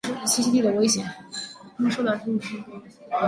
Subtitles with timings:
[0.03, 1.03] 它们受到失去栖息地的威胁。